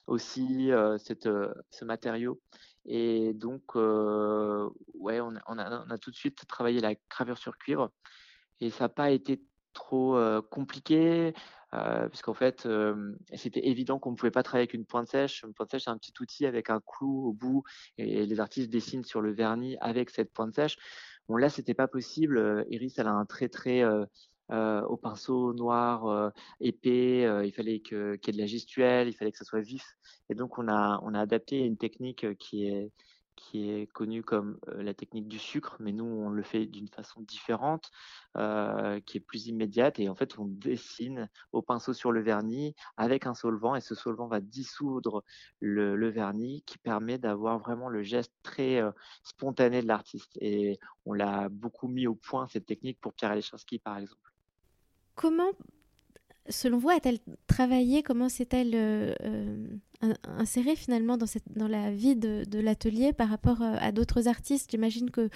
[0.07, 2.41] aussi, ce matériau.
[2.85, 7.91] Et donc, ouais, on a, tout de suite travaillé la gravure sur cuivre.
[8.61, 9.41] Et ça n'a pas été
[9.73, 11.33] trop compliqué,
[12.09, 12.67] puisqu'en fait,
[13.35, 15.43] c'était évident qu'on ne pouvait pas travailler avec une pointe sèche.
[15.43, 17.63] Une pointe sèche, c'est un petit outil avec un clou au bout,
[17.97, 20.77] et les artistes dessinent sur le vernis avec cette pointe sèche.
[21.27, 22.65] Bon, là, c'était pas possible.
[22.69, 23.83] Iris, elle a un très, très
[24.51, 29.13] au pinceau noir euh, épais, euh, il fallait qu'il y ait de la gestuelle, il
[29.13, 29.97] fallait que ça soit vif.
[30.29, 32.91] Et donc on a, adapté une technique qui est,
[33.93, 37.89] connue comme la technique du sucre, mais nous on le fait d'une façon différente,
[38.35, 39.99] qui est plus immédiate.
[39.99, 43.95] Et en fait on dessine au pinceau sur le vernis avec un solvant, et ce
[43.95, 45.23] solvant va dissoudre
[45.61, 48.81] le, vernis, qui permet d'avoir vraiment le geste très
[49.23, 50.37] spontané de l'artiste.
[50.41, 54.28] Et on l'a beaucoup mis au point cette technique pour Pierre Alechinsky par exemple
[55.19, 55.51] comment,
[56.47, 63.11] selon vous, a-t-elle travaillé Comment s'est-elle euh, euh, insérée finalement dans, la vie de, l'atelier
[63.11, 64.71] par rapport euh, à d'autres artistes?
[64.71, 65.29] J'imagine que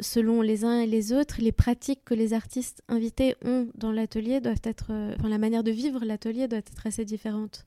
[0.00, 4.40] selon les uns et les autres, les pratiques que les artistes invités ont dans l'atelier
[4.40, 7.64] doivent être, enfin la manière de vivre l'atelier doit être assez différente.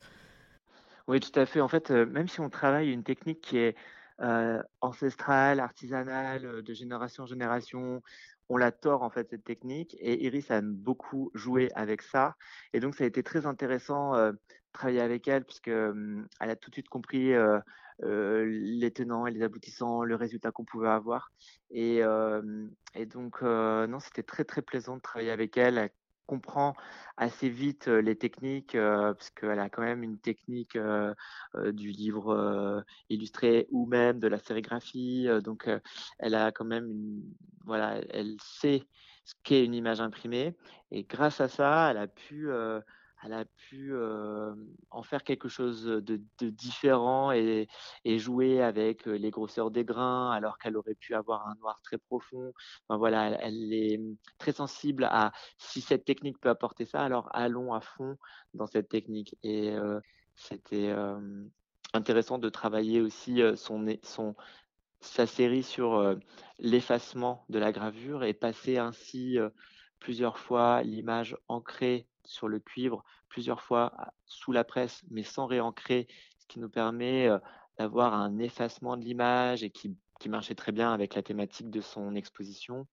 [1.07, 1.61] Oui, tout à fait.
[1.61, 3.77] En fait, même si on travaille une technique qui est
[4.81, 8.01] ancestrale, artisanale, de génération en génération,
[8.49, 12.35] on la tord en fait cette technique et Iris a beaucoup joué avec ça
[12.73, 14.39] et donc ça a été très intéressant de
[14.73, 17.33] travailler avec elle puisque elle a tout de suite compris
[18.01, 21.31] les tenants et les aboutissants, le résultat qu'on pouvait avoir
[21.69, 22.01] et,
[22.95, 25.89] et donc non c'était très très plaisant de travailler avec elle
[26.29, 26.75] comprend
[27.17, 30.77] assez vite les techniques, parce qu'elle a quand même une technique
[31.73, 35.27] du livre illustré ou même de la sérigraphie.
[35.43, 35.69] donc,
[36.19, 37.23] elle a quand même une,
[37.65, 38.87] voilà, elle sait
[39.25, 40.55] ce qu'est une image imprimée.
[40.91, 42.49] Et grâce à ça, elle a pu
[43.23, 43.93] elle a pu
[44.91, 47.67] en faire quelque chose de, différent et,
[48.05, 52.53] jouer avec les grosseurs des grains alors qu'elle aurait pu avoir un noir très profond.
[52.89, 57.73] voilà, elle, est mmh, très sensible à si cette technique peut apporter ça, alors allons
[57.73, 58.17] à fond
[58.53, 59.35] dans cette technique.
[59.43, 59.75] Et
[60.35, 60.93] c'était
[61.93, 64.35] intéressant de travailler aussi son,
[65.01, 66.15] sa série sur
[66.59, 69.37] l'effacement de la gravure et passer ainsi
[69.99, 73.91] plusieurs fois l'image ancrée sur le cuivre plusieurs fois
[74.25, 76.07] sous la presse, mais sans réancrer,
[76.39, 77.29] ce qui nous permet
[77.77, 79.95] d'avoir un effacement de l'image et qui,
[80.27, 82.87] marchait très bien avec la thématique de son exposition.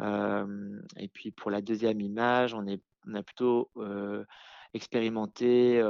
[0.00, 3.70] et puis pour la deuxième image, on, est, on a plutôt
[4.74, 5.82] expérimenté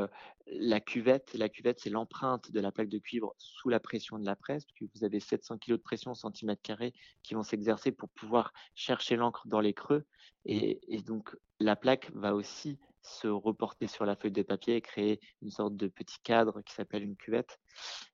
[0.52, 1.34] la cuvette.
[1.34, 4.64] La cuvette, c'est l'empreinte de la plaque de cuivre sous la pression de la presse,
[4.64, 8.52] puisque vous avez 700 kg de pression au centimètre carré qui vont s'exercer pour pouvoir
[8.74, 10.04] chercher l'encre dans les creux.
[10.44, 15.20] Et, donc, la plaque va aussi se reporter sur la feuille de papier et créer
[15.42, 17.58] une sorte de petit cadre qui s'appelle une cuvette.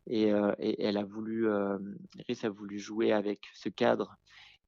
[0.07, 1.79] Et, elle a voulu, euh,
[2.43, 4.17] a voulu jouer avec ce cadre.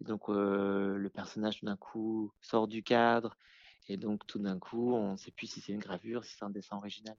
[0.01, 3.37] Et donc, le personnage, d'un coup, sort du cadre.
[3.89, 6.45] Et donc, tout d'un coup, on ne sait plus si c'est une gravure, si c'est
[6.45, 7.15] un dessin original.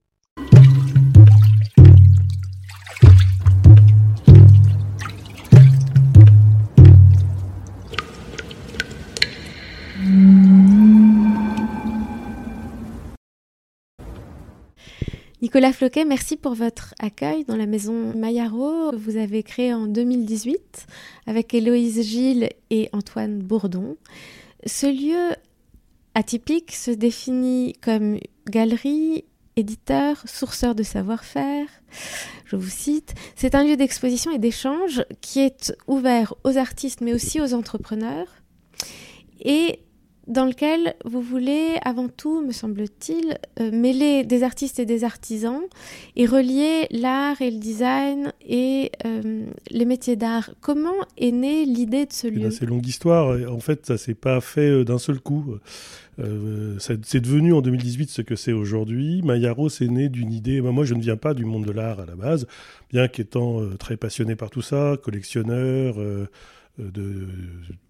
[15.40, 18.94] Nicolas Floquet, merci pour votre accueil dans la maison Maillaro.
[18.94, 20.86] Vous avez créé en 2018
[21.26, 23.96] avec Héloïse Gilles et Antoine Bourdon.
[24.66, 25.34] Ce lieu
[26.18, 28.18] atypique se définit comme
[28.50, 31.68] galerie éditeur, sourceur de savoir-faire.
[32.44, 33.14] Je vous cite.
[33.36, 38.26] C'est un lieu d'exposition et d'échange qui est ouvert aux artistes mais aussi aux entrepreneurs
[39.40, 39.78] et
[40.28, 45.62] dans lequel vous voulez avant tout, me semble-t-il, euh, mêler des artistes et des artisans
[46.16, 50.50] et relier l'art et le design et euh, les métiers d'art.
[50.60, 52.50] Comment est née l'idée de ce eh ben, lieu?
[52.50, 53.38] C'est longue histoire.
[53.50, 55.56] En fait, ça s'est pas fait euh, d'un seul coup.
[56.78, 59.22] C'est devenu en 2018 ce que c'est aujourd'hui.
[59.22, 60.60] Mayaro, c'est né d'une idée.
[60.60, 62.46] Moi, je ne viens pas du monde de l'art à la base,
[62.90, 65.96] bien qu'étant très passionné par tout ça, collectionneur
[66.80, 67.26] euh, de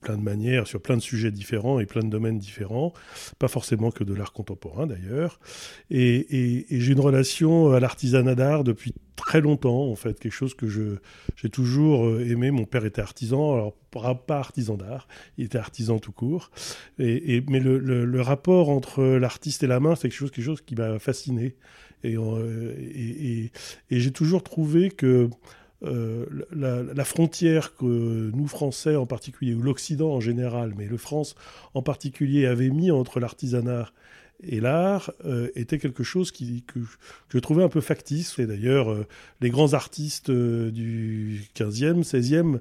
[0.01, 2.93] plein de manières, sur plein de sujets différents et plein de domaines différents,
[3.39, 5.41] pas forcément que de l'art contemporain d'ailleurs.
[5.91, 10.69] Et, j'ai une relation à l'artisanat d'art depuis très longtemps, en fait, quelque chose que
[10.69, 12.51] j'ai toujours euh, aimé.
[12.51, 16.51] Mon père était artisan, alors pas artisan d'art, il était artisan tout court.
[16.99, 20.75] Et, mais le, rapport entre l'artiste et la main, c'est quelque chose, quelque chose qui
[20.75, 21.57] m'a fasciné.
[22.05, 22.75] Et, euh,
[23.91, 25.29] et j'ai toujours trouvé que
[25.85, 27.85] euh, la, frontière que
[28.35, 31.37] nous, Français en particulier, ou l'Occident en général, mais le France
[31.75, 33.91] en particulier, avait mis entre l'artisanat
[34.41, 36.79] et l'art euh, était quelque chose qui, que,
[37.29, 38.39] je trouvais un peu factice.
[38.39, 39.07] Et d'ailleurs, euh,
[39.41, 42.59] les grands artistes du 15e, 16e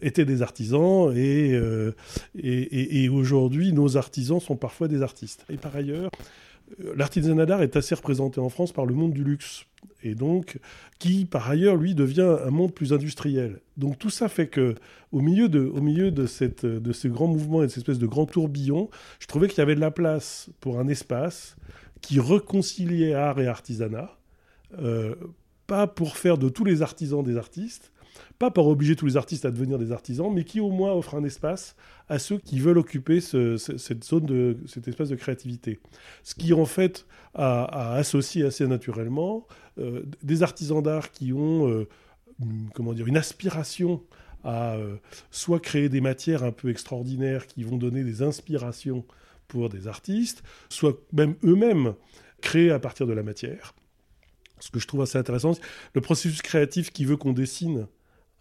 [0.00, 5.44] étaient des artisans et aujourd'hui, nos artisans sont parfois des artistes.
[5.50, 6.10] Et par ailleurs,
[6.94, 9.66] l'artisanat d'art est assez représenté en France par le monde du luxe
[10.02, 10.58] et donc
[10.98, 13.60] qui par ailleurs lui devient un monde plus industriel.
[13.76, 14.74] Donc tout ça fait que
[15.12, 17.98] au milieu de, au milieu de, cette, de ce grand mouvement et de cette espèce
[17.98, 21.56] de grand tourbillon, je trouvais qu'il y avait de la place pour un espace
[22.00, 24.16] qui réconciliait art et artisanat,
[24.78, 25.14] euh,
[25.66, 27.92] pas pour faire de tous les artisans des artistes,
[28.38, 31.14] pas pour obliger tous les artistes à devenir des artisans, mais qui au moins offre
[31.14, 31.76] un espace
[32.08, 35.78] à ceux qui veulent occuper cette zone cet espace de créativité.
[36.22, 39.46] Ce qui en fait a, associé assez naturellement
[39.78, 41.88] euh, des artisans d'art qui ont euh,
[42.74, 44.02] comment dire une aspiration
[44.44, 44.96] à euh,
[45.30, 49.04] soit créer des matières un peu extraordinaires qui vont donner des inspirations
[49.48, 51.94] pour des artistes, soit même eux-mêmes
[52.40, 53.74] créer à partir de la matière.
[54.60, 55.52] Ce que je trouve assez intéressant,
[55.94, 57.86] le processus créatif qui veut qu'on dessine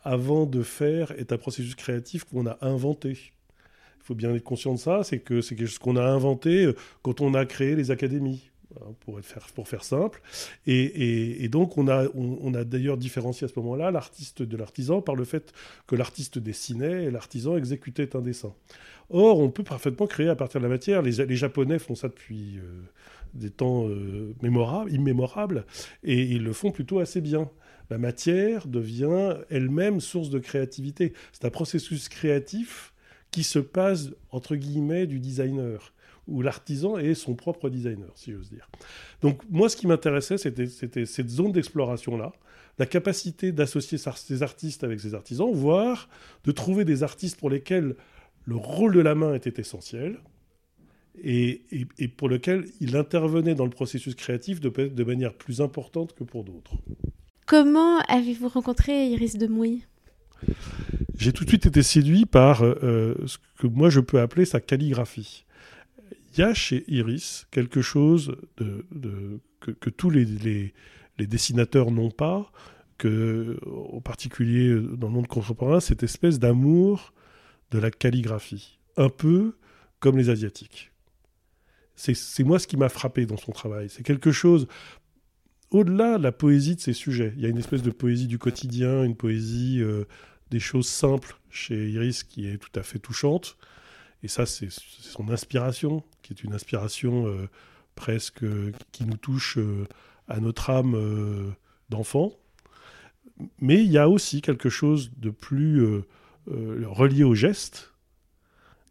[0.06, 3.10] avant de faire est un processus créatif qu'on a inventé.
[3.12, 6.66] Il faut bien être conscient de ça, c'est que c'est quelque chose qu'on a inventé
[6.66, 8.50] euh, quand on a créé les académies.
[9.06, 10.22] Pour, faire, pour faire simple.
[10.68, 15.16] Et, donc, on a, on, a d'ailleurs différencié à ce moment-là l'artiste de l'artisan par
[15.16, 15.54] le fait
[15.88, 18.54] que l'artiste dessinait et l'artisan exécutait un dessin.
[19.10, 21.02] Or, on peut parfaitement créer à partir de la matière.
[21.04, 22.82] Les, Japonais font ça depuis euh,
[23.34, 25.66] des temps euh, mémorables, immémorables,
[26.04, 27.50] et ils le font plutôt assez bien
[27.90, 31.14] la matière devient elle-même source de créativité.
[31.32, 32.94] C'est un processus créatif
[33.32, 35.94] qui se passe, entre guillemets, du designer,
[36.28, 38.70] où l'artisan est son propre designer, si j'ose dire.
[39.22, 42.34] Donc moi, ce qui m'intéressait, c'était cette zone d'exploration-là,
[42.78, 46.10] la capacité d'associer ces artistes avec ces artisans, voire
[46.44, 47.96] de trouver des artistes pour lesquels
[48.46, 50.18] le rôle de la main était essentiel,
[51.24, 51.62] et,
[52.18, 56.44] pour lequel il intervenait dans le processus créatif de, de manière plus importante que pour
[56.44, 56.76] d'autres.
[57.46, 59.84] Comment avez-vous rencontré Iris de Mouy?
[61.16, 64.60] J'ai tout de suite été séduit par euh, ce que moi je peux appeler sa
[64.60, 65.46] calligraphie.
[66.34, 72.52] Il y a chez Iris quelque chose que, tous les, les, dessinateurs n'ont pas,
[72.98, 73.60] que,
[73.94, 77.14] en particulier dans le monde contemporain, cette espèce d'amour
[77.70, 79.56] de la calligraphie, un peu
[80.00, 80.92] comme les Asiatiques.
[81.96, 83.88] C'est moi ce qui m'a frappé dans son travail.
[83.90, 84.68] C'est quelque chose,
[85.76, 87.34] au-delà de la poésie de ces sujets.
[87.36, 90.06] Il y a une espèce de poésie du quotidien, une poésie euh,
[90.50, 93.58] des choses simples chez Iris qui est tout à fait touchante.
[94.24, 97.50] Et ça, c'est son inspiration, qui est une inspiration euh,
[97.96, 98.46] presque
[98.92, 99.86] qui nous touche euh,
[100.28, 101.54] à notre âme
[101.90, 102.32] d'enfant.
[103.60, 105.86] Mais il y a aussi quelque chose de plus
[106.48, 107.94] relié au geste,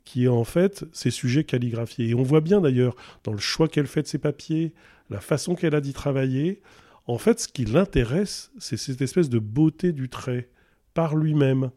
[0.05, 2.11] qui est en fait ces sujets calligraphiés.
[2.11, 2.95] Et on voit bien d'ailleurs
[3.25, 4.75] dans le choix qu'elle fait de ses papiers,
[5.11, 6.61] la façon qu'elle a d'y travailler,
[7.07, 10.49] en fait, ce qui l'intéresse, c'est cette espèce de beauté du trait
[10.95, 11.71] par lui-même.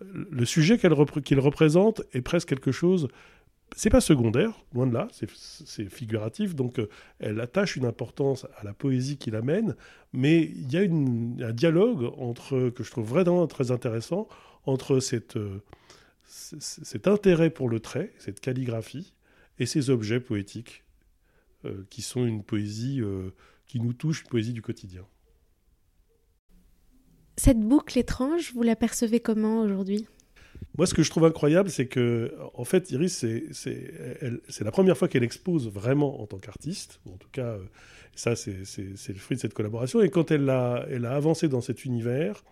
[0.00, 0.92] Le sujet qu'il
[1.40, 3.08] représente est presque quelque chose.
[3.76, 6.88] C'est pas secondaire, loin de là, c'est figuratif, donc euh,
[7.18, 9.74] elle attache une importance à la poésie qu'il amène,
[10.12, 10.82] mais il y a
[11.48, 14.28] un dialogue entre, que je trouve vraiment très intéressant
[14.64, 15.60] entre cette, euh,
[16.26, 19.14] cet intérêt pour le trait, cette calligraphie,
[19.58, 20.83] et ces objets poétiques
[21.90, 23.30] qui sont une poésie euh,
[23.66, 25.06] qui nous touche, une poésie du quotidien.
[27.36, 30.06] Cette boucle étrange, vous la percevez comment aujourd'hui?
[30.76, 35.08] Moi, ce que je trouve incroyable, c'est que, en fait, Iris, c'est la première fois
[35.08, 37.00] qu'elle expose vraiment en tant qu'artiste.
[37.06, 37.64] En tout cas, euh,
[38.14, 40.00] ça, c'est le fruit de cette collaboration.
[40.00, 42.44] Et quand elle a, elle a avancé dans cet univers,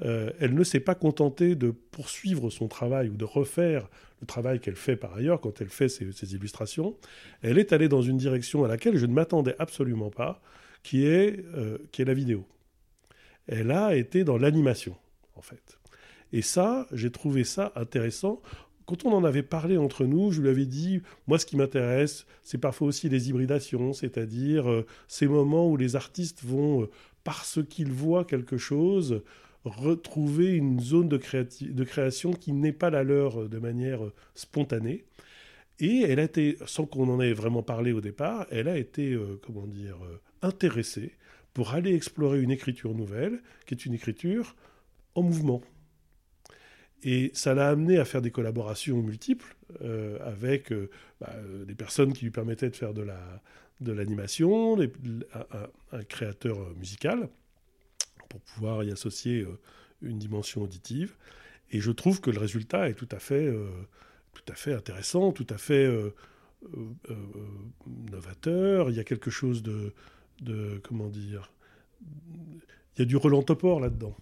[0.00, 3.88] euh, elle ne s'est pas contentée de poursuivre son travail ou de refaire
[4.20, 6.96] le travail qu'elle fait par ailleurs quand elle fait ses, illustrations.
[7.42, 10.40] Elle est allée dans une direction à laquelle je ne m'attendais absolument pas,
[10.82, 12.46] qui est, euh, qui est la vidéo.
[13.46, 14.96] Elle a été dans l'animation,
[15.36, 15.78] en fait.
[16.32, 18.40] Et ça, j'ai trouvé ça intéressant.
[18.86, 22.26] Quand on en avait parlé entre nous, je lui avais dit, moi ce qui m'intéresse,
[22.42, 26.88] c'est parfois aussi les hybridations, c'est-à-dire euh, ces moments où les artistes vont,
[27.24, 29.22] parce qu'ils voient quelque chose,
[29.64, 34.00] retrouver une zone de, création qui n'est pas la leur de manière
[34.34, 35.04] spontanée.
[35.78, 39.12] Et elle a été, sans qu'on en ait vraiment parlé au départ, elle a été,
[39.12, 39.96] euh, comment dire,
[40.42, 41.12] intéressée
[41.54, 44.56] pour aller explorer une écriture nouvelle, qui est une écriture
[45.14, 45.62] en mouvement.
[47.02, 50.88] Et ça l'a amené à faire des collaborations multiples euh, avec euh,
[51.20, 54.90] bah, euh, des personnes qui lui permettaient de faire de l'animation, de
[55.34, 57.28] un, un, créateur musical,
[58.32, 59.46] pour pouvoir y associer
[60.00, 61.14] une dimension auditive.
[61.70, 63.52] Et je trouve que le résultat est tout à fait,
[64.32, 65.86] tout à fait intéressant, tout à fait
[68.10, 68.88] novateur.
[68.88, 69.92] Il y a quelque chose de,
[70.40, 71.52] de comment dire,
[72.96, 74.16] il y a du Roland Topor là-dedans.